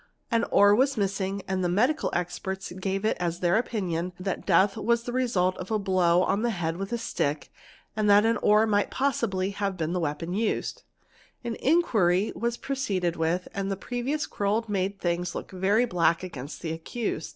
An 0.31 0.45
oar 0.45 0.73
was 0.73 0.97
missing 0.97 1.43
and 1.47 1.63
the 1.63 1.69
medical 1.69 2.09
expe 2.09 2.81
gave 2.81 3.05
it 3.05 3.15
as 3.19 3.39
their 3.39 3.55
opinion 3.55 4.13
that 4.19 4.47
death 4.47 4.75
was 4.75 5.03
the 5.03 5.13
result 5.13 5.55
of 5.57 5.69
a 5.69 5.77
blow 5.77 6.23
on 6.23 6.41
the 6.41 6.75
with 6.75 6.91
a 6.91 6.97
stick 6.97 7.51
and 7.95 8.09
that 8.09 8.25
an 8.25 8.37
oar 8.37 8.65
might 8.65 8.89
probably 8.89 9.51
have 9.51 9.77
been 9.77 9.93
the 9.93 9.99
weapon 9.99 10.31
us 10.33 10.73
An 11.43 11.53
inquiry 11.57 12.33
was 12.35 12.57
proceeded 12.57 13.15
with 13.15 13.47
and 13.53 13.69
the 13.69 13.77
previous 13.77 14.25
quarrel 14.25 14.65
made 14.67 14.99
thi 15.01 15.23
look 15.35 15.51
very 15.51 15.85
black 15.85 16.23
against 16.23 16.63
the 16.63 16.71
accused. 16.71 17.29